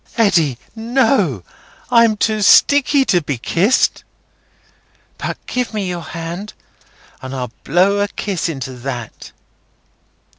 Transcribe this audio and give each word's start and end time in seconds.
"Eddy, 0.17 0.57
no! 0.75 1.43
I'm 1.91 2.17
too 2.17 2.41
sticky 2.41 3.05
to 3.05 3.21
be 3.21 3.37
kissed. 3.37 4.03
But 5.19 5.37
give 5.45 5.75
me 5.75 5.87
your 5.87 6.01
hand, 6.01 6.53
and 7.21 7.35
I'll 7.35 7.51
blow 7.63 7.99
a 7.99 8.07
kiss 8.07 8.49
into 8.49 8.73
that." 8.77 9.31